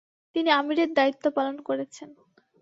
[0.35, 2.09] তিনি আমিরের দায়িত্বপালন করেছেন।